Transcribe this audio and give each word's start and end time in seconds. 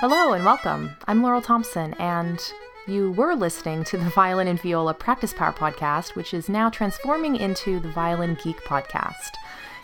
Hello 0.00 0.32
and 0.32 0.44
welcome. 0.44 0.92
I'm 1.08 1.24
Laurel 1.24 1.42
Thomsen, 1.42 1.98
and 1.98 2.40
you 2.86 3.10
were 3.10 3.34
listening 3.34 3.82
to 3.82 3.98
the 3.98 4.10
Violin 4.10 4.46
and 4.46 4.62
Viola 4.62 4.94
Practice 4.94 5.34
Power 5.34 5.52
podcast, 5.52 6.14
which 6.14 6.32
is 6.32 6.48
now 6.48 6.70
transforming 6.70 7.34
into 7.34 7.80
the 7.80 7.88
Violin 7.88 8.38
Geek 8.44 8.58
podcast. 8.58 9.32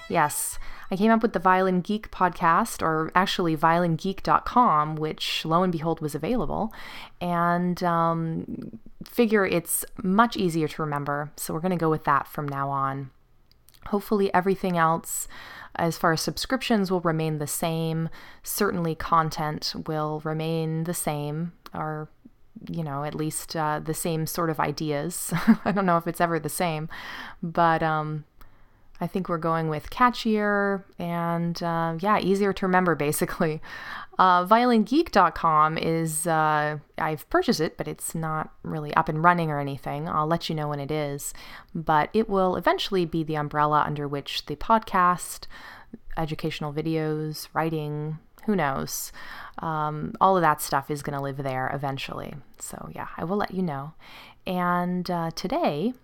Yes, 0.09 0.61
I 0.89 0.95
came 0.95 1.11
up 1.11 1.21
with 1.21 1.33
the 1.33 1.41
Violin 1.41 1.81
Geek 1.81 2.13
podcast, 2.13 2.81
or 2.81 3.11
actually 3.17 3.57
violingeek.com, 3.57 4.95
which 4.95 5.45
lo 5.45 5.65
and 5.65 5.73
behold 5.73 6.01
was 6.01 6.15
available, 6.15 6.73
and 7.21 7.83
um, 7.83 8.79
figure 9.03 9.45
it's 9.45 9.85
much 10.01 10.37
easier 10.37 10.69
to 10.69 10.83
remember. 10.83 11.33
So 11.35 11.53
we're 11.53 11.59
going 11.59 11.71
to 11.71 11.77
go 11.77 11.91
with 11.91 12.05
that 12.05 12.29
from 12.29 12.47
now 12.47 12.71
on. 12.71 13.11
Hopefully, 13.89 14.33
everything 14.33 14.77
else 14.77 15.29
as 15.77 15.99
far 15.99 16.13
as 16.13 16.21
subscriptions 16.21 16.91
will 16.91 17.01
remain 17.01 17.39
the 17.39 17.47
same. 17.47 18.09
Certainly, 18.43 18.97
content 18.97 19.75
will 19.87 20.21
remain 20.25 20.85
the 20.85 20.95
same, 20.95 21.53
or 21.73 22.09
you 22.69 22.85
know, 22.85 23.05
at 23.05 23.15
least 23.15 23.57
uh, 23.57 23.81
the 23.81 23.95
same 23.95 24.27
sort 24.27 24.51
of 24.51 24.61
ideas. 24.61 25.33
I 25.65 25.73
don't 25.73 25.87
know 25.87 25.99
if 25.99 26.07
it's 26.07 26.21
ever 26.21 26.39
the 26.39 26.49
same, 26.49 26.89
but 27.43 27.83
um, 27.83 28.25
I 29.01 29.07
think 29.07 29.29
we're 29.29 29.39
going 29.39 29.69
with 29.69 29.91
catchier 29.91 30.85
and 30.99 31.61
uh, 31.63 31.97
yeah, 32.01 32.19
easier 32.21 32.53
to 32.53 32.67
remember 32.67 32.95
basically. 33.07 33.61
Uh, 34.19 34.47
violingeek.com 34.47 35.77
is, 35.77 36.27
uh, 36.27 36.79
I've 36.99 37.29
purchased 37.31 37.61
it, 37.61 37.77
but 37.77 37.89
it's 37.89 38.15
not 38.15 38.51
really 38.63 38.95
up 38.95 39.09
and 39.09 39.25
running 39.25 39.51
or 39.51 39.59
anything. 39.59 40.09
I'll 40.09 40.29
let 40.29 40.49
you 40.49 40.55
know 40.55 40.69
when 40.69 40.79
it 40.79 40.93
is. 40.93 41.35
But 41.75 42.11
it 42.13 42.29
will 42.29 42.55
eventually 42.55 43.05
be 43.07 43.25
the 43.25 43.35
umbrella 43.35 43.83
under 43.85 44.07
which 44.07 44.47
the 44.47 44.55
podcast, 44.55 45.47
educational 46.17 46.73
videos, 46.73 47.49
writing, 47.55 48.19
who 48.47 48.55
knows, 48.55 49.11
um, 49.59 50.15
all 50.21 50.37
of 50.37 50.43
that 50.43 50.61
stuff 50.61 50.91
is 50.91 51.03
going 51.03 51.17
to 51.17 51.23
live 51.23 51.39
there 51.39 51.71
eventually. 51.75 52.35
So 52.61 52.91
yeah, 52.95 53.09
I 53.17 53.25
will 53.25 53.37
let 53.37 53.53
you 53.53 53.63
know. 53.63 53.95
And 54.47 55.11
uh, 55.11 55.31
today, 55.35 55.95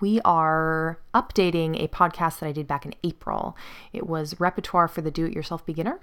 we 0.00 0.20
are 0.24 0.98
updating 1.14 1.82
a 1.82 1.88
podcast 1.88 2.38
that 2.40 2.46
I 2.46 2.52
did 2.52 2.66
back 2.66 2.86
in 2.86 2.94
April. 3.04 3.56
It 3.92 4.06
was 4.06 4.40
Repertoire 4.40 4.88
for 4.88 5.02
the 5.02 5.10
Do 5.10 5.26
It 5.26 5.32
Yourself 5.32 5.66
Beginner. 5.66 6.00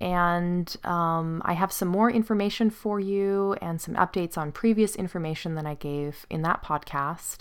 And 0.00 0.74
um, 0.82 1.42
I 1.44 1.52
have 1.52 1.72
some 1.72 1.88
more 1.88 2.10
information 2.10 2.70
for 2.70 2.98
you 2.98 3.54
and 3.62 3.80
some 3.80 3.94
updates 3.94 4.36
on 4.36 4.50
previous 4.50 4.96
information 4.96 5.54
that 5.54 5.66
I 5.66 5.74
gave 5.74 6.26
in 6.28 6.42
that 6.42 6.62
podcast. 6.64 7.38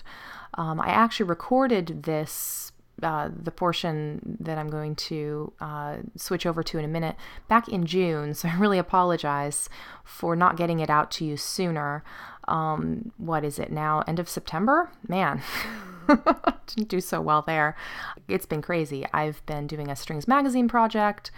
Um, 0.55 0.79
I 0.79 0.89
actually 0.89 1.25
recorded 1.27 2.03
this, 2.03 2.71
uh, 3.01 3.29
the 3.35 3.49
portion 3.49 4.37
that 4.41 4.59
I'm 4.59 4.69
going 4.69 4.95
to 4.95 5.53
uh, 5.59 5.97
switch 6.17 6.45
over 6.45 6.61
to 6.61 6.77
in 6.77 6.85
a 6.85 6.89
minute, 6.89 7.15
back 7.47 7.67
in 7.67 7.85
June. 7.87 8.35
So 8.35 8.49
I 8.49 8.55
really 8.57 8.77
apologize 8.77 9.67
for 10.03 10.35
not 10.35 10.55
getting 10.55 10.81
it 10.81 10.89
out 10.89 11.09
to 11.11 11.25
you 11.25 11.37
sooner 11.37 12.03
um, 12.47 13.11
what 13.17 13.43
is 13.43 13.59
it 13.59 13.71
now? 13.71 14.03
End 14.07 14.19
of 14.19 14.29
September? 14.29 14.91
Man, 15.07 15.41
didn't 16.67 16.89
do 16.89 17.01
so 17.01 17.21
well 17.21 17.41
there. 17.41 17.75
It's 18.27 18.45
been 18.45 18.61
crazy. 18.61 19.05
I've 19.13 19.45
been 19.45 19.67
doing 19.67 19.89
a 19.89 19.95
strings 19.95 20.27
magazine 20.27 20.67
project, 20.67 21.31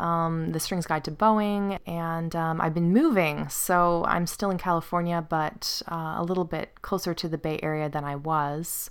um, 0.00 0.52
the 0.52 0.60
Strings 0.60 0.86
Guide 0.86 1.04
to 1.04 1.10
Bowing, 1.10 1.78
and 1.86 2.34
um, 2.34 2.60
I've 2.60 2.74
been 2.74 2.92
moving. 2.92 3.48
So 3.48 4.04
I'm 4.06 4.26
still 4.26 4.50
in 4.50 4.58
California, 4.58 5.24
but 5.28 5.82
uh, 5.90 6.16
a 6.18 6.24
little 6.24 6.44
bit 6.44 6.82
closer 6.82 7.14
to 7.14 7.28
the 7.28 7.38
Bay 7.38 7.58
Area 7.62 7.88
than 7.88 8.04
I 8.04 8.16
was. 8.16 8.90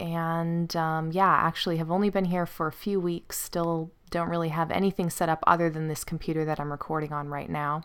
And 0.00 0.74
um, 0.76 1.10
yeah, 1.10 1.28
actually 1.28 1.78
have 1.78 1.90
only 1.90 2.08
been 2.08 2.26
here 2.26 2.46
for 2.46 2.66
a 2.66 2.72
few 2.72 3.00
weeks. 3.00 3.38
Still 3.38 3.90
don't 4.10 4.28
really 4.28 4.48
have 4.48 4.70
anything 4.70 5.10
set 5.10 5.28
up 5.28 5.42
other 5.46 5.68
than 5.68 5.88
this 5.88 6.04
computer 6.04 6.44
that 6.44 6.58
I'm 6.58 6.70
recording 6.70 7.12
on 7.12 7.28
right 7.28 7.50
now 7.50 7.82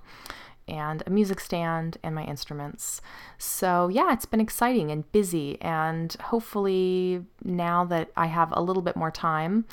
and 0.67 1.03
a 1.05 1.09
music 1.09 1.39
stand 1.39 1.97
and 2.03 2.15
my 2.15 2.23
instruments. 2.23 3.01
So, 3.37 3.87
yeah, 3.87 4.13
it's 4.13 4.25
been 4.25 4.39
exciting 4.39 4.91
and 4.91 5.09
busy. 5.11 5.61
And 5.61 6.13
hopefully, 6.13 7.25
now 7.43 7.83
that 7.85 8.11
I 8.15 8.27
have 8.27 8.53
a 8.53 8.61
little 8.61 8.81
bit 8.81 8.95
more 8.95 9.11
time, 9.11 9.65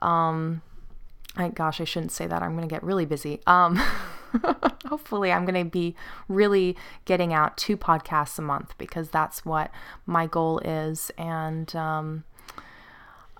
um, 0.00 0.62
I, 1.36 1.48
gosh, 1.48 1.80
I 1.80 1.84
shouldn't 1.84 2.12
say 2.12 2.26
that. 2.26 2.42
I'm 2.42 2.56
going 2.56 2.68
to 2.68 2.72
get 2.72 2.82
really 2.82 3.06
busy. 3.06 3.40
Um, 3.46 3.76
hopefully, 4.86 5.32
I'm 5.32 5.44
going 5.44 5.64
to 5.64 5.70
be 5.70 5.94
really 6.28 6.76
getting 7.04 7.32
out 7.32 7.56
two 7.56 7.76
podcasts 7.76 8.38
a 8.38 8.42
month 8.42 8.76
because 8.78 9.10
that's 9.10 9.44
what 9.44 9.70
my 10.06 10.26
goal 10.26 10.58
is. 10.60 11.10
And 11.16 11.74
um, 11.76 12.24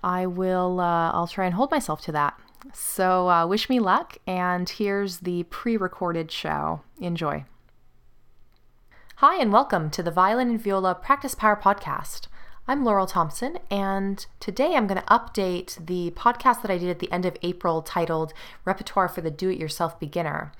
I 0.03 0.25
will, 0.25 0.79
uh, 0.79 1.11
I'll 1.11 1.27
try 1.27 1.45
and 1.45 1.55
hold 1.55 1.71
myself 1.71 2.01
to 2.01 2.11
that. 2.13 2.39
So, 2.73 3.29
uh, 3.29 3.47
wish 3.47 3.69
me 3.69 3.79
luck, 3.79 4.17
and 4.27 4.69
here's 4.69 5.19
the 5.19 5.43
pre 5.43 5.77
recorded 5.77 6.31
show. 6.31 6.81
Enjoy. 6.99 7.45
Hi, 9.17 9.39
and 9.39 9.51
welcome 9.51 9.89
to 9.91 10.03
the 10.03 10.11
Violin 10.11 10.49
and 10.49 10.61
Viola 10.61 10.95
Practice 10.95 11.35
Power 11.35 11.55
Podcast. 11.55 12.27
I'm 12.67 12.85
Laurel 12.85 13.07
Thomsen, 13.07 13.59
and 13.71 14.25
today 14.39 14.75
I'm 14.75 14.87
going 14.87 15.01
to 15.01 15.07
update 15.07 15.85
the 15.85 16.11
podcast 16.11 16.61
that 16.61 16.71
I 16.71 16.77
did 16.77 16.89
at 16.89 16.99
the 16.99 17.11
end 17.11 17.25
of 17.25 17.35
April 17.41 17.81
titled 17.81 18.33
Repertoire 18.63 19.07
for 19.07 19.21
the 19.21 19.31
Do 19.31 19.49
It 19.49 19.57
Yourself 19.57 19.99
Beginner. 19.99 20.51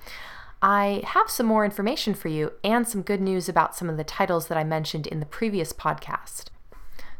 I 0.60 1.02
have 1.04 1.30
some 1.30 1.46
more 1.46 1.64
information 1.64 2.14
for 2.14 2.28
you 2.28 2.52
and 2.64 2.86
some 2.86 3.02
good 3.02 3.20
news 3.20 3.48
about 3.48 3.76
some 3.76 3.88
of 3.88 3.96
the 3.96 4.04
titles 4.04 4.48
that 4.48 4.58
I 4.58 4.64
mentioned 4.64 5.06
in 5.06 5.20
the 5.20 5.26
previous 5.26 5.72
podcast. 5.72 6.46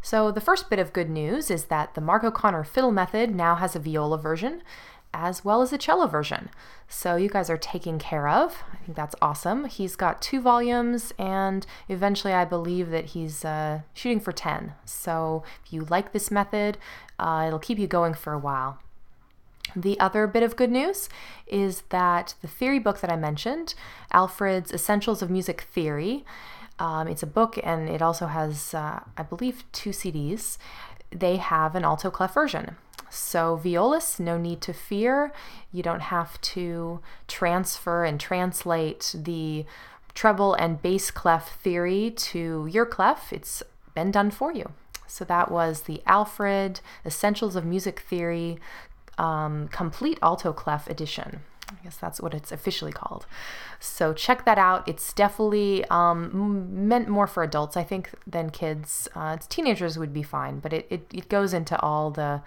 So, 0.02 0.30
the 0.30 0.40
first 0.40 0.70
bit 0.70 0.78
of 0.78 0.92
good 0.92 1.10
news 1.10 1.50
is 1.50 1.64
that 1.64 1.94
the 1.94 2.00
Mark 2.00 2.24
O'Connor 2.24 2.64
fiddle 2.64 2.90
method 2.90 3.34
now 3.34 3.54
has 3.56 3.76
a 3.76 3.78
viola 3.78 4.18
version 4.18 4.62
as 5.12 5.44
well 5.44 5.60
as 5.60 5.72
a 5.72 5.78
cello 5.78 6.06
version. 6.06 6.50
So, 6.88 7.16
you 7.16 7.28
guys 7.28 7.50
are 7.50 7.58
taken 7.58 7.98
care 7.98 8.28
of. 8.28 8.62
I 8.72 8.76
think 8.76 8.96
that's 8.96 9.14
awesome. 9.20 9.66
He's 9.66 9.96
got 9.96 10.22
two 10.22 10.40
volumes, 10.40 11.12
and 11.18 11.66
eventually, 11.88 12.32
I 12.32 12.44
believe 12.44 12.90
that 12.90 13.06
he's 13.06 13.44
uh, 13.44 13.80
shooting 13.92 14.20
for 14.20 14.32
10. 14.32 14.72
So, 14.84 15.42
if 15.64 15.72
you 15.72 15.86
like 15.90 16.12
this 16.12 16.30
method, 16.30 16.78
uh, 17.18 17.44
it'll 17.46 17.58
keep 17.58 17.78
you 17.78 17.86
going 17.86 18.14
for 18.14 18.32
a 18.32 18.38
while. 18.38 18.78
The 19.76 20.00
other 20.00 20.26
bit 20.26 20.42
of 20.42 20.56
good 20.56 20.70
news 20.70 21.08
is 21.46 21.82
that 21.90 22.34
the 22.42 22.48
theory 22.48 22.78
book 22.78 23.00
that 23.00 23.10
I 23.10 23.16
mentioned, 23.16 23.74
Alfred's 24.12 24.72
Essentials 24.72 25.22
of 25.22 25.30
Music 25.30 25.60
Theory, 25.60 26.24
um, 26.80 27.06
it's 27.06 27.22
a 27.22 27.26
book 27.26 27.58
and 27.62 27.88
it 27.88 28.00
also 28.00 28.26
has, 28.26 28.74
uh, 28.74 29.00
I 29.16 29.22
believe, 29.22 29.64
two 29.70 29.90
CDs. 29.90 30.56
They 31.10 31.36
have 31.36 31.74
an 31.76 31.84
alto 31.84 32.10
clef 32.10 32.34
version. 32.34 32.76
So, 33.10 33.56
violists, 33.56 34.18
no 34.18 34.38
need 34.38 34.60
to 34.62 34.72
fear. 34.72 35.32
You 35.72 35.82
don't 35.82 36.00
have 36.00 36.40
to 36.40 37.00
transfer 37.28 38.04
and 38.04 38.18
translate 38.18 39.14
the 39.18 39.66
treble 40.14 40.54
and 40.54 40.80
bass 40.80 41.10
clef 41.10 41.60
theory 41.60 42.12
to 42.12 42.68
your 42.70 42.86
clef. 42.86 43.32
It's 43.32 43.62
been 43.94 44.10
done 44.10 44.30
for 44.30 44.52
you. 44.52 44.72
So, 45.06 45.24
that 45.24 45.50
was 45.50 45.82
the 45.82 46.02
Alfred 46.06 46.80
Essentials 47.04 47.56
of 47.56 47.64
Music 47.64 48.00
Theory 48.00 48.58
um, 49.18 49.68
Complete 49.68 50.18
Alto 50.22 50.52
Clef 50.52 50.88
Edition. 50.88 51.40
I 51.70 51.84
guess 51.84 51.96
that's 51.96 52.20
what 52.20 52.34
it's 52.34 52.52
officially 52.52 52.92
called. 52.92 53.26
So 53.78 54.12
check 54.12 54.44
that 54.44 54.58
out. 54.58 54.86
It's 54.88 55.12
definitely 55.12 55.84
um, 55.86 56.88
meant 56.88 57.08
more 57.08 57.26
for 57.26 57.42
adults, 57.42 57.76
I 57.76 57.84
think, 57.84 58.10
than 58.26 58.50
kids. 58.50 59.08
Uh, 59.14 59.38
teenagers 59.48 59.98
would 59.98 60.12
be 60.12 60.22
fine, 60.22 60.58
but 60.60 60.72
it, 60.72 60.86
it, 60.90 61.06
it 61.12 61.28
goes 61.28 61.54
into 61.54 61.78
all 61.80 62.10
the, 62.10 62.42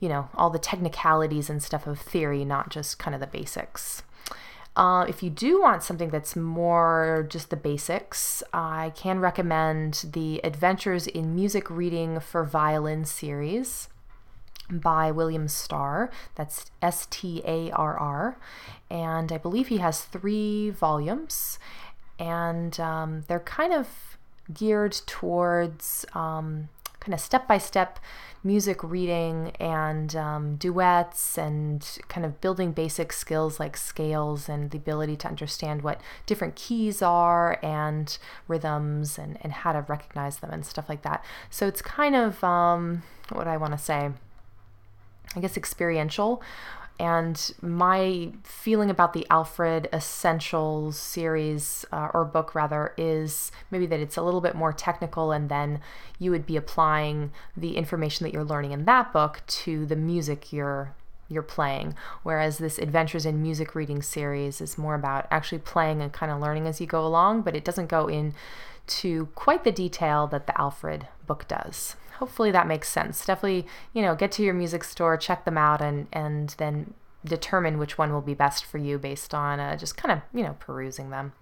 you 0.00 0.08
know, 0.08 0.28
all 0.34 0.50
the 0.50 0.58
technicalities 0.58 1.48
and 1.48 1.62
stuff 1.62 1.86
of 1.86 1.98
theory, 1.98 2.44
not 2.44 2.70
just 2.70 2.98
kind 2.98 3.14
of 3.14 3.20
the 3.20 3.26
basics. 3.26 4.02
Uh, 4.74 5.04
if 5.06 5.22
you 5.22 5.28
do 5.28 5.60
want 5.60 5.82
something 5.82 6.08
that's 6.08 6.34
more 6.34 7.26
just 7.28 7.50
the 7.50 7.56
basics, 7.56 8.42
I 8.54 8.92
can 8.96 9.20
recommend 9.20 10.06
the 10.12 10.40
Adventures 10.44 11.06
in 11.06 11.34
Music 11.34 11.68
Reading 11.68 12.20
for 12.20 12.42
Violin 12.42 13.04
series 13.04 13.88
by 14.70 15.10
William 15.10 15.48
Starr. 15.48 16.10
That's 16.34 16.70
S 16.80 17.06
T 17.10 17.42
A 17.44 17.70
R 17.72 17.98
R. 17.98 18.38
And 18.90 19.32
I 19.32 19.38
believe 19.38 19.68
he 19.68 19.78
has 19.78 20.02
three 20.02 20.70
volumes. 20.70 21.58
And 22.18 22.78
um, 22.78 23.24
they're 23.28 23.40
kind 23.40 23.72
of 23.72 23.88
geared 24.52 24.92
towards 25.06 26.04
um, 26.14 26.68
kind 27.00 27.14
of 27.14 27.20
step 27.20 27.48
by 27.48 27.58
step 27.58 27.98
music 28.44 28.82
reading 28.82 29.52
and 29.60 30.14
um, 30.16 30.56
duets 30.56 31.38
and 31.38 31.98
kind 32.08 32.26
of 32.26 32.40
building 32.40 32.72
basic 32.72 33.12
skills 33.12 33.60
like 33.60 33.76
scales 33.76 34.48
and 34.48 34.70
the 34.70 34.78
ability 34.78 35.16
to 35.16 35.28
understand 35.28 35.82
what 35.82 36.00
different 36.26 36.54
keys 36.56 37.02
are 37.02 37.58
and 37.62 38.18
rhythms 38.48 39.18
and, 39.18 39.38
and 39.42 39.52
how 39.52 39.72
to 39.72 39.80
recognize 39.82 40.38
them 40.38 40.50
and 40.50 40.66
stuff 40.66 40.88
like 40.88 41.02
that. 41.02 41.24
So 41.50 41.66
it's 41.66 41.82
kind 41.82 42.16
of 42.16 42.42
um, 42.42 43.02
what 43.30 43.46
I 43.46 43.56
want 43.56 43.72
to 43.72 43.78
say 43.78 44.10
I 45.34 45.40
guess, 45.40 45.56
experiential. 45.56 46.42
And 47.00 47.52
my 47.60 48.32
feeling 48.44 48.90
about 48.90 49.12
the 49.12 49.26
Alfred 49.30 49.88
Essentials 49.92 50.96
series, 50.96 51.84
uh, 51.90 52.10
or 52.14 52.24
book 52.24 52.54
rather, 52.54 52.94
is 52.96 53.50
maybe 53.70 53.86
that 53.86 53.98
it's 53.98 54.16
a 54.16 54.22
little 54.22 54.40
bit 54.40 54.54
more 54.54 54.72
technical, 54.72 55.32
and 55.32 55.48
then 55.48 55.80
you 56.18 56.30
would 56.30 56.46
be 56.46 56.56
applying 56.56 57.32
the 57.56 57.76
information 57.76 58.24
that 58.24 58.32
you're 58.32 58.44
learning 58.44 58.72
in 58.72 58.84
that 58.84 59.12
book 59.12 59.42
to 59.48 59.86
the 59.86 59.96
music 59.96 60.52
you're 60.52 60.94
you're 61.28 61.42
playing. 61.42 61.94
Whereas 62.22 62.58
this 62.58 62.78
Adventures 62.78 63.24
in 63.24 63.42
Music 63.42 63.74
Reading 63.74 64.02
series 64.02 64.60
is 64.60 64.76
more 64.76 64.94
about 64.94 65.26
actually 65.30 65.60
playing 65.60 66.02
and 66.02 66.12
kind 66.12 66.30
of 66.30 66.40
learning 66.40 66.66
as 66.66 66.78
you 66.80 66.86
go 66.86 67.04
along, 67.06 67.40
but 67.40 67.56
it 67.56 67.64
doesn't 67.64 67.86
go 67.86 68.06
into 68.06 69.26
quite 69.34 69.64
the 69.64 69.72
detail 69.72 70.26
that 70.26 70.46
the 70.46 70.60
Alfred 70.60 71.08
book 71.26 71.48
does. 71.48 71.96
Hopefully 72.18 72.50
that 72.50 72.66
makes 72.66 72.88
sense. 72.88 73.24
Definitely, 73.24 73.66
you 73.92 74.02
know, 74.02 74.14
get 74.14 74.32
to 74.32 74.42
your 74.42 74.54
music 74.54 74.84
store, 74.84 75.16
check 75.16 75.44
them 75.44 75.58
out, 75.58 75.80
and 75.80 76.06
and 76.12 76.54
then 76.58 76.94
determine 77.24 77.78
which 77.78 77.98
one 77.98 78.12
will 78.12 78.20
be 78.20 78.34
best 78.34 78.64
for 78.64 78.78
you 78.78 78.98
based 78.98 79.32
on 79.32 79.60
uh, 79.60 79.76
just 79.76 79.96
kind 79.96 80.12
of 80.12 80.20
you 80.36 80.44
know 80.44 80.56
perusing 80.58 81.10
them. 81.10 81.32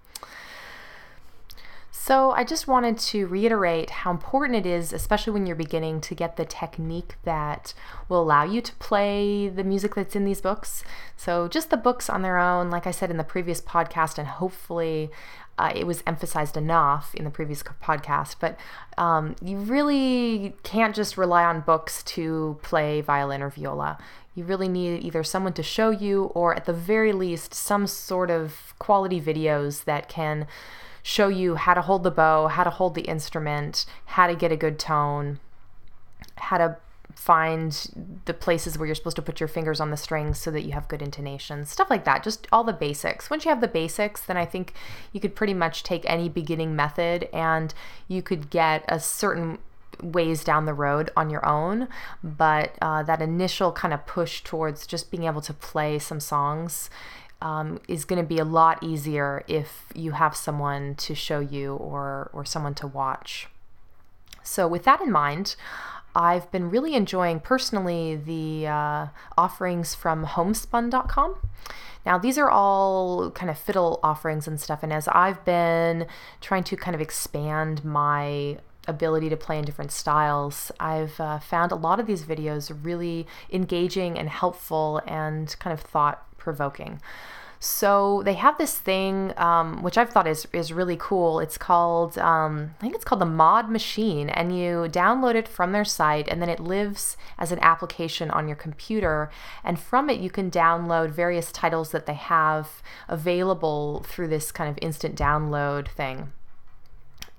So, 2.02 2.30
I 2.30 2.44
just 2.44 2.66
wanted 2.66 2.98
to 2.98 3.26
reiterate 3.26 3.90
how 3.90 4.10
important 4.10 4.56
it 4.56 4.64
is, 4.64 4.90
especially 4.90 5.34
when 5.34 5.44
you're 5.44 5.54
beginning, 5.54 6.00
to 6.00 6.14
get 6.14 6.38
the 6.38 6.46
technique 6.46 7.16
that 7.24 7.74
will 8.08 8.22
allow 8.22 8.42
you 8.42 8.62
to 8.62 8.74
play 8.76 9.50
the 9.50 9.62
music 9.62 9.94
that's 9.94 10.16
in 10.16 10.24
these 10.24 10.40
books. 10.40 10.82
So, 11.14 11.46
just 11.46 11.68
the 11.68 11.76
books 11.76 12.08
on 12.08 12.22
their 12.22 12.38
own, 12.38 12.70
like 12.70 12.86
I 12.86 12.90
said 12.90 13.10
in 13.10 13.18
the 13.18 13.22
previous 13.22 13.60
podcast, 13.60 14.16
and 14.16 14.26
hopefully 14.26 15.10
uh, 15.58 15.72
it 15.76 15.86
was 15.86 16.02
emphasized 16.06 16.56
enough 16.56 17.14
in 17.14 17.24
the 17.24 17.30
previous 17.30 17.62
podcast, 17.62 18.36
but 18.40 18.58
um, 18.96 19.36
you 19.42 19.58
really 19.58 20.56
can't 20.62 20.96
just 20.96 21.18
rely 21.18 21.44
on 21.44 21.60
books 21.60 22.02
to 22.04 22.58
play 22.62 23.02
violin 23.02 23.42
or 23.42 23.50
viola. 23.50 23.98
You 24.34 24.44
really 24.44 24.68
need 24.68 25.04
either 25.04 25.22
someone 25.22 25.52
to 25.52 25.62
show 25.62 25.90
you, 25.90 26.24
or 26.34 26.54
at 26.54 26.64
the 26.64 26.72
very 26.72 27.12
least, 27.12 27.52
some 27.52 27.86
sort 27.86 28.30
of 28.30 28.72
quality 28.78 29.20
videos 29.20 29.84
that 29.84 30.08
can 30.08 30.46
show 31.02 31.28
you 31.28 31.56
how 31.56 31.74
to 31.74 31.82
hold 31.82 32.02
the 32.02 32.10
bow, 32.10 32.48
how 32.48 32.64
to 32.64 32.70
hold 32.70 32.94
the 32.94 33.02
instrument, 33.02 33.86
how 34.06 34.26
to 34.26 34.34
get 34.34 34.52
a 34.52 34.56
good 34.56 34.78
tone, 34.78 35.40
how 36.36 36.58
to 36.58 36.76
find 37.14 38.20
the 38.24 38.34
places 38.34 38.78
where 38.78 38.86
you're 38.86 38.94
supposed 38.94 39.16
to 39.16 39.22
put 39.22 39.40
your 39.40 39.48
fingers 39.48 39.80
on 39.80 39.90
the 39.90 39.96
strings 39.96 40.38
so 40.38 40.50
that 40.50 40.62
you 40.62 40.72
have 40.72 40.88
good 40.88 41.02
intonation, 41.02 41.66
stuff 41.66 41.90
like 41.90 42.04
that. 42.04 42.22
Just 42.22 42.46
all 42.52 42.64
the 42.64 42.72
basics. 42.72 43.28
Once 43.28 43.44
you 43.44 43.50
have 43.50 43.60
the 43.60 43.68
basics, 43.68 44.22
then 44.22 44.36
I 44.36 44.46
think 44.46 44.72
you 45.12 45.20
could 45.20 45.34
pretty 45.34 45.54
much 45.54 45.82
take 45.82 46.08
any 46.08 46.28
beginning 46.28 46.74
method 46.74 47.28
and 47.32 47.74
you 48.08 48.22
could 48.22 48.50
get 48.50 48.84
a 48.88 48.98
certain 49.00 49.58
ways 50.02 50.44
down 50.44 50.64
the 50.64 50.74
road 50.74 51.10
on 51.16 51.30
your 51.30 51.44
own. 51.46 51.88
But 52.22 52.76
uh, 52.80 53.02
that 53.02 53.20
initial 53.20 53.72
kind 53.72 53.92
of 53.92 54.06
push 54.06 54.42
towards 54.42 54.86
just 54.86 55.10
being 55.10 55.24
able 55.24 55.42
to 55.42 55.52
play 55.52 55.98
some 55.98 56.20
songs 56.20 56.90
um, 57.42 57.80
is 57.88 58.04
going 58.04 58.20
to 58.20 58.26
be 58.26 58.38
a 58.38 58.44
lot 58.44 58.82
easier 58.82 59.44
if 59.48 59.86
you 59.94 60.12
have 60.12 60.36
someone 60.36 60.94
to 60.96 61.14
show 61.14 61.40
you 61.40 61.74
or, 61.74 62.30
or 62.32 62.44
someone 62.44 62.74
to 62.74 62.86
watch. 62.86 63.48
So, 64.42 64.66
with 64.66 64.84
that 64.84 65.00
in 65.00 65.10
mind, 65.12 65.56
I've 66.14 66.50
been 66.50 66.70
really 66.70 66.94
enjoying 66.94 67.40
personally 67.40 68.16
the 68.16 68.66
uh, 68.66 69.06
offerings 69.38 69.94
from 69.94 70.24
homespun.com. 70.24 71.36
Now, 72.04 72.18
these 72.18 72.38
are 72.38 72.50
all 72.50 73.30
kind 73.30 73.50
of 73.50 73.58
fiddle 73.58 74.00
offerings 74.02 74.48
and 74.48 74.60
stuff. 74.60 74.82
And 74.82 74.92
as 74.92 75.06
I've 75.08 75.44
been 75.44 76.06
trying 76.40 76.64
to 76.64 76.76
kind 76.76 76.94
of 76.94 77.00
expand 77.00 77.84
my 77.84 78.58
ability 78.88 79.28
to 79.28 79.36
play 79.36 79.58
in 79.58 79.64
different 79.64 79.92
styles, 79.92 80.72
I've 80.80 81.20
uh, 81.20 81.38
found 81.38 81.72
a 81.72 81.76
lot 81.76 82.00
of 82.00 82.06
these 82.06 82.24
videos 82.24 82.74
really 82.82 83.26
engaging 83.52 84.18
and 84.18 84.28
helpful 84.28 85.02
and 85.06 85.54
kind 85.58 85.72
of 85.72 85.80
thought 85.80 86.26
provoking. 86.40 87.00
So 87.62 88.22
they 88.24 88.32
have 88.34 88.56
this 88.56 88.78
thing, 88.78 89.34
um, 89.36 89.82
which 89.82 89.98
I've 89.98 90.08
thought 90.08 90.26
is 90.26 90.48
is 90.50 90.72
really 90.72 90.96
cool. 90.98 91.40
It's 91.40 91.58
called, 91.58 92.16
um, 92.16 92.74
I 92.78 92.80
think 92.80 92.94
it's 92.94 93.04
called 93.04 93.20
the 93.20 93.26
Mod 93.26 93.68
Machine, 93.68 94.30
and 94.30 94.58
you 94.58 94.86
download 94.88 95.34
it 95.34 95.46
from 95.46 95.72
their 95.72 95.84
site, 95.84 96.26
and 96.26 96.40
then 96.40 96.48
it 96.48 96.58
lives 96.58 97.18
as 97.38 97.52
an 97.52 97.58
application 97.60 98.30
on 98.30 98.48
your 98.48 98.56
computer. 98.56 99.30
And 99.62 99.78
from 99.78 100.08
it, 100.08 100.20
you 100.20 100.30
can 100.30 100.50
download 100.50 101.10
various 101.10 101.52
titles 101.52 101.90
that 101.90 102.06
they 102.06 102.14
have 102.14 102.82
available 103.08 104.06
through 104.08 104.28
this 104.28 104.50
kind 104.50 104.70
of 104.70 104.78
instant 104.80 105.14
download 105.14 105.88
thing 105.88 106.32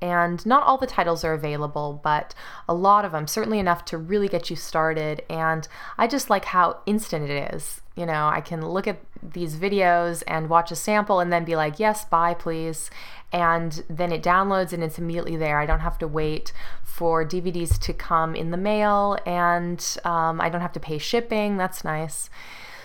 and 0.02 0.44
not 0.46 0.64
all 0.64 0.78
the 0.78 0.88
titles 0.88 1.24
are 1.24 1.34
available, 1.34 2.00
but 2.04 2.34
a 2.68 2.74
lot 2.74 3.06
of 3.06 3.12
them, 3.12 3.28
certainly 3.28 3.60
enough 3.60 3.86
to 3.86 3.98
really 3.98 4.28
get 4.28 4.50
you 4.50 4.56
started. 4.56 5.24
And 5.30 5.68
I 5.98 6.08
just 6.08 6.30
like 6.30 6.46
how 6.46 6.80
instant 6.86 7.30
it 7.30 7.54
is. 7.54 7.82
You 7.96 8.06
know, 8.06 8.28
I 8.28 8.42
can 8.42 8.66
look 8.66 8.88
at 8.88 9.00
these 9.22 9.56
videos 9.56 10.24
and 10.28 10.50
watch 10.50 10.72
a 10.72 10.76
sample 10.76 11.20
and 11.20 11.32
then 11.32 11.46
be 11.46 11.56
like, 11.56 11.80
yes, 11.80 12.06
buy, 12.06 12.34
please. 12.34 12.90
And 13.32 13.84
then 13.90 14.12
it 14.12 14.24
downloads 14.24 14.74
and 14.74 14.84
it's 14.84 14.98
immediately 14.98 15.38
there. 15.38 15.60
I 15.60 15.66
don't 15.66 15.82
have 15.82 16.00
to 16.00 16.08
wait 16.08 16.52
for 16.84 17.24
DVDs 17.24 17.80
to 17.80 17.94
come 17.94 18.36
in 18.36 18.52
the 18.52 18.58
mail 18.58 19.18
and 19.26 19.98
um, 20.04 20.42
I 20.42 20.50
don't 20.50 20.62
have 20.62 20.74
to 20.74 20.80
pay 20.80 20.98
shipping. 20.98 21.58
That's 21.58 21.84
nice. 21.84 22.30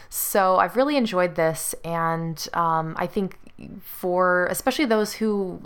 So 0.09 0.57
I've 0.57 0.77
really 0.77 0.97
enjoyed 0.97 1.35
this, 1.35 1.75
and 1.85 2.49
um, 2.55 2.95
I 2.97 3.07
think 3.07 3.37
for 3.83 4.47
especially 4.47 4.85
those 4.85 5.15
who 5.15 5.63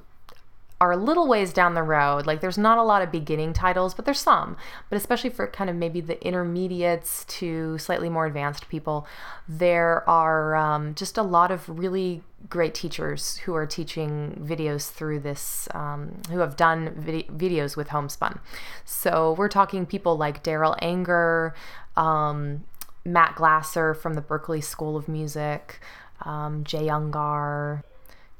are 0.80 0.92
a 0.92 0.96
little 0.96 1.28
ways 1.28 1.52
down 1.52 1.74
the 1.74 1.82
road. 1.82 2.26
Like 2.26 2.40
there's 2.40 2.56
not 2.56 2.78
a 2.78 2.82
lot 2.82 3.02
of 3.02 3.12
beginning 3.12 3.52
titles, 3.52 3.92
but 3.92 4.06
there's 4.06 4.20
some. 4.20 4.56
But 4.88 4.96
especially 4.96 5.28
for 5.28 5.46
kind 5.46 5.68
of 5.68 5.76
maybe 5.76 6.00
the 6.00 6.22
intermediates 6.26 7.26
to 7.26 7.76
slightly 7.76 8.08
more 8.08 8.24
advanced 8.24 8.68
people, 8.70 9.06
there 9.46 10.08
are 10.08 10.56
um, 10.56 10.94
just 10.94 11.18
a 11.18 11.22
lot 11.22 11.50
of 11.50 11.68
really 11.68 12.22
great 12.48 12.74
teachers 12.74 13.36
who 13.38 13.54
are 13.54 13.66
teaching 13.66 14.40
videos 14.42 14.90
through 14.90 15.20
this, 15.20 15.68
um, 15.74 16.22
who 16.30 16.38
have 16.38 16.56
done 16.56 16.94
vid- 16.96 17.26
videos 17.26 17.76
with 17.76 17.88
Homespun. 17.88 18.40
So 18.86 19.34
we're 19.36 19.48
talking 19.48 19.84
people 19.84 20.16
like 20.16 20.42
Darol 20.42 20.78
Anger, 20.80 21.54
um, 21.94 22.64
Matt 23.04 23.34
Glaser 23.34 23.92
from 23.92 24.14
the 24.14 24.22
Berklee 24.22 24.64
School 24.64 24.96
of 24.96 25.08
Music, 25.08 25.78
um, 26.22 26.64
Jay 26.64 26.86
Ungar, 26.86 27.82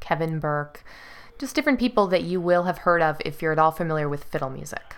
Kevin 0.00 0.38
Burke 0.38 0.82
just 1.40 1.54
different 1.54 1.78
people 1.78 2.06
that 2.06 2.22
you 2.22 2.40
will 2.40 2.64
have 2.64 2.78
heard 2.78 3.00
of 3.00 3.16
if 3.24 3.40
you're 3.40 3.52
at 3.52 3.58
all 3.58 3.70
familiar 3.72 4.08
with 4.08 4.24
fiddle 4.24 4.50
music. 4.50 4.94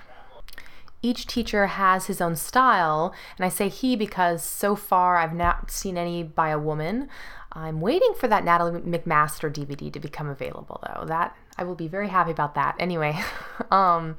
Each 1.01 1.27
teacher 1.27 1.67
has 1.67 2.07
his 2.07 2.21
own 2.21 2.37
style, 2.37 3.15
and 3.39 3.45
I 3.45 3.49
say 3.49 3.69
he 3.69 3.97
because 3.97 4.43
so 4.43 4.77
far 4.77 5.17
I've 5.17 5.35
not 5.35 5.71
seen 5.71 5.97
any 5.97 6.23
by 6.23 6.51
a 6.51 6.59
woman. 6.59 7.09
I'm 7.53 7.81
waiting 7.81 8.13
for 8.17 8.29
that 8.29 8.45
Natalie 8.45 8.81
MacMaster 8.81 9.53
DVD 9.53 9.93
to 9.93 10.01
become 10.01 10.29
available, 10.29 10.81
though. 10.83 11.05
That 11.07 11.37
I 11.57 11.65
will 11.65 11.75
be 11.75 11.89
very 11.89 12.09
happy 12.09 12.31
about 12.31 12.55
that. 12.55 12.77
Anyway, 12.79 13.21
um, 13.71 14.17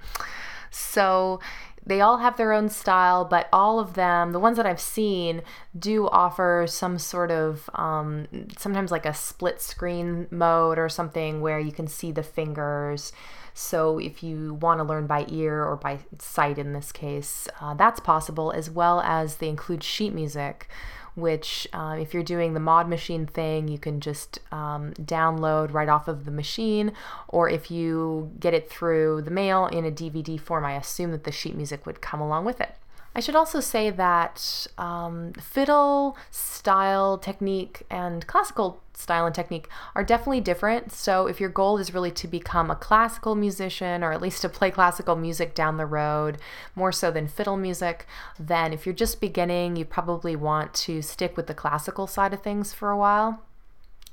so 0.71 1.39
they 1.85 2.01
all 2.01 2.17
have 2.17 2.37
their 2.37 2.53
own 2.53 2.69
style, 2.69 3.25
but 3.25 3.49
all 3.51 3.79
of 3.79 3.93
them, 3.93 4.31
the 4.31 4.39
ones 4.39 4.57
that 4.57 4.65
I've 4.65 4.79
seen, 4.79 5.41
do 5.77 6.07
offer 6.07 6.65
some 6.67 6.97
sort 6.97 7.31
of 7.31 7.69
um, 7.75 8.27
sometimes 8.57 8.91
like 8.91 9.05
a 9.05 9.13
split 9.13 9.61
screen 9.61 10.27
mode 10.31 10.79
or 10.79 10.89
something 10.89 11.41
where 11.41 11.59
you 11.59 11.71
can 11.71 11.87
see 11.87 12.11
the 12.11 12.23
fingers. 12.23 13.11
So 13.53 13.99
if 13.99 14.23
you 14.23 14.55
want 14.55 14.79
to 14.79 14.83
learn 14.83 15.05
by 15.07 15.25
ear 15.29 15.63
or 15.63 15.75
by 15.75 15.99
sight 16.19 16.57
in 16.57 16.73
this 16.73 16.91
case, 16.91 17.47
uh, 17.61 17.73
that's 17.75 17.99
possible, 17.99 18.51
as 18.51 18.69
well 18.69 19.01
as 19.01 19.35
they 19.35 19.49
include 19.49 19.83
sheet 19.83 20.13
music 20.13 20.69
which 21.15 21.67
uh, 21.73 21.95
if 21.99 22.13
you're 22.13 22.23
doing 22.23 22.53
the 22.53 22.59
mod 22.59 22.87
machine 22.87 23.25
thing, 23.25 23.67
you 23.67 23.77
can 23.77 23.99
just 23.99 24.39
um, 24.51 24.93
download 24.93 25.73
right 25.73 25.89
off 25.89 26.07
of 26.07 26.25
the 26.25 26.31
machine, 26.31 26.91
or 27.27 27.49
if 27.49 27.69
you 27.69 28.31
get 28.39 28.53
it 28.53 28.69
through 28.69 29.21
the 29.21 29.31
mail 29.31 29.67
in 29.67 29.85
a 29.85 29.91
DVD 29.91 30.39
form, 30.39 30.65
I 30.65 30.73
assume 30.73 31.11
that 31.11 31.23
the 31.23 31.31
sheet 31.31 31.55
music 31.55 31.85
would 31.85 32.01
come 32.01 32.21
along 32.21 32.45
with 32.45 32.59
it. 32.59 32.75
I 33.15 33.19
should 33.19 33.35
also 33.35 33.59
say 33.59 33.89
that 33.91 34.67
um, 34.77 35.33
fiddle 35.33 36.17
style 36.31 37.17
technique 37.17 37.83
and 37.89 38.25
classical 38.25 38.81
style 38.95 39.25
and 39.25 39.35
technique 39.35 39.67
are 39.95 40.03
definitely 40.03 40.41
different. 40.41 40.91
So, 40.91 41.27
if 41.27 41.39
your 41.39 41.49
goal 41.49 41.77
is 41.77 41.93
really 41.93 42.11
to 42.11 42.27
become 42.27 42.71
a 42.71 42.75
classical 42.75 43.35
musician 43.35 44.03
or 44.03 44.13
at 44.13 44.21
least 44.21 44.41
to 44.41 44.49
play 44.49 44.71
classical 44.71 45.15
music 45.15 45.53
down 45.53 45.77
the 45.77 45.85
road, 45.85 46.37
more 46.75 46.91
so 46.91 47.11
than 47.11 47.27
fiddle 47.27 47.57
music, 47.57 48.07
then 48.39 48.73
if 48.73 48.85
you're 48.85 48.95
just 48.95 49.21
beginning, 49.21 49.75
you 49.75 49.85
probably 49.85 50.35
want 50.35 50.73
to 50.73 51.01
stick 51.01 51.37
with 51.37 51.47
the 51.47 51.53
classical 51.53 52.07
side 52.07 52.33
of 52.33 52.41
things 52.41 52.73
for 52.73 52.89
a 52.89 52.97
while. 52.97 53.41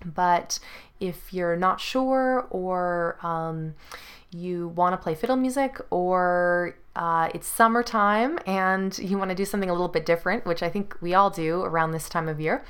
But 0.04 0.58
if 0.98 1.32
you're 1.32 1.56
not 1.56 1.80
sure 1.80 2.46
or 2.50 3.18
um, 3.22 3.74
you 4.30 4.68
want 4.68 4.92
to 4.92 4.96
play 4.96 5.14
fiddle 5.14 5.36
music 5.36 5.80
or 5.90 6.76
uh, 6.96 7.28
it's 7.34 7.46
summertime 7.46 8.38
and 8.46 8.98
you 8.98 9.18
want 9.18 9.30
to 9.30 9.34
do 9.34 9.44
something 9.44 9.70
a 9.70 9.72
little 9.72 9.88
bit 9.88 10.06
different, 10.06 10.46
which 10.46 10.62
I 10.62 10.68
think 10.68 10.96
we 11.00 11.14
all 11.14 11.30
do 11.30 11.62
around 11.62 11.90
this 11.92 12.08
time 12.08 12.28
of 12.28 12.40
year, 12.40 12.64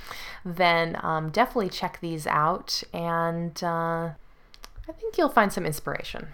then 0.44 0.98
um, 1.02 1.30
definitely 1.30 1.68
check 1.68 1.98
these 2.00 2.26
out 2.26 2.82
and 2.92 3.62
uh, 3.62 4.10
I 4.88 4.92
think 4.98 5.18
you'll 5.18 5.28
find 5.28 5.52
some 5.52 5.66
inspiration. 5.66 6.28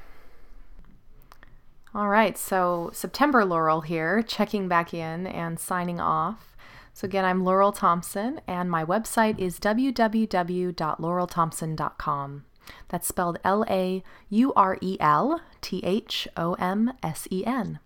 All 1.94 2.08
right, 2.08 2.36
so 2.36 2.90
September 2.92 3.44
Laurel 3.44 3.80
here, 3.80 4.22
checking 4.22 4.68
back 4.68 4.92
in 4.92 5.26
and 5.26 5.58
signing 5.58 5.98
off. 5.98 6.54
So, 6.92 7.06
again, 7.06 7.24
I'm 7.26 7.44
Laurel 7.44 7.72
Thomsen, 7.72 8.40
and 8.46 8.70
my 8.70 8.84
website 8.84 9.38
is 9.38 9.58
www.laurelthomsen.com. 9.60 12.44
That's 12.88 13.06
spelled 13.06 13.38
L 13.44 13.64
A 13.68 14.02
U 14.30 14.52
R 14.54 14.78
E 14.80 14.96
L 15.00 15.40
T 15.60 15.80
H 15.84 16.28
O 16.36 16.54
M 16.54 16.92
S 17.02 17.28
E 17.30 17.44
N. 17.44 17.78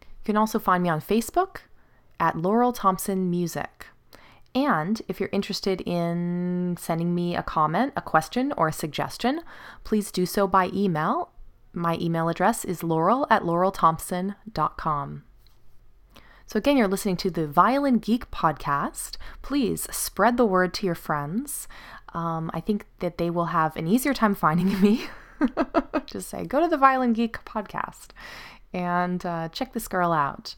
You 0.00 0.24
can 0.24 0.36
also 0.36 0.58
find 0.58 0.82
me 0.82 0.88
on 0.88 1.00
Facebook 1.00 1.62
at 2.20 2.36
Laurel 2.36 2.72
Thomsen 2.72 3.28
Music. 3.28 3.86
And 4.54 5.00
if 5.08 5.18
you're 5.18 5.30
interested 5.32 5.80
in 5.82 6.76
sending 6.78 7.14
me 7.14 7.34
a 7.34 7.42
comment, 7.42 7.92
a 7.96 8.02
question, 8.02 8.52
or 8.56 8.68
a 8.68 8.72
suggestion, 8.72 9.40
please 9.82 10.12
do 10.12 10.26
so 10.26 10.46
by 10.46 10.70
email. 10.74 11.30
My 11.72 11.96
email 11.98 12.28
address 12.28 12.64
is 12.64 12.82
laurel 12.82 13.26
at 13.30 13.42
laurelthomsen.com. 13.42 15.24
So, 16.46 16.58
again, 16.58 16.76
you're 16.76 16.86
listening 16.88 17.16
to 17.16 17.30
the 17.30 17.46
Violin 17.46 17.98
Geek 17.98 18.30
podcast. 18.30 19.16
Please 19.40 19.88
spread 19.90 20.36
the 20.36 20.44
word 20.44 20.74
to 20.74 20.86
your 20.86 20.94
friends. 20.94 21.66
Um, 22.14 22.50
I 22.54 22.60
think 22.60 22.86
that 23.00 23.18
they 23.18 23.30
will 23.30 23.46
have 23.46 23.76
an 23.76 23.86
easier 23.86 24.14
time 24.14 24.34
finding 24.34 24.80
me. 24.82 25.04
Just 26.06 26.28
say, 26.28 26.44
go 26.44 26.60
to 26.60 26.68
the 26.68 26.76
Violin 26.76 27.12
Geek 27.12 27.44
podcast 27.44 28.08
and 28.72 29.24
uh, 29.24 29.48
check 29.48 29.72
this 29.72 29.88
girl 29.88 30.12
out. 30.12 30.54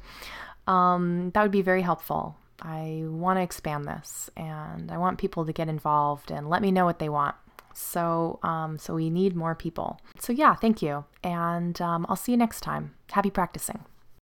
Um, 0.67 1.31
that 1.35 1.43
would 1.43 1.51
be 1.51 1.63
very 1.63 1.83
helpful. 1.83 2.37
I 2.61 3.03
want 3.07 3.39
to 3.39 3.43
expand 3.43 3.85
this 3.85 4.31
and 4.37 4.91
I 4.91 4.99
want 4.99 5.19
people 5.19 5.45
to 5.45 5.53
get 5.53 5.69
involved 5.69 6.31
and 6.31 6.49
let 6.49 6.63
me 6.63 6.71
know 6.71 6.85
what 6.85 6.99
they 6.99 7.09
want. 7.09 7.35
So, 7.75 8.39
um, 8.43 8.79
so 8.79 8.95
we 8.95 9.11
need 9.11 9.35
more 9.35 9.55
people. 9.55 10.01
So, 10.19 10.33
yeah, 10.33 10.55
thank 10.55 10.81
you. 10.81 11.05
And 11.25 11.81
um, 11.81 12.07
I'll 12.09 12.17
see 12.17 12.33
you 12.33 12.39
next 12.39 12.61
time. 12.61 12.95
Happy 13.11 13.31
practicing. 13.31 13.85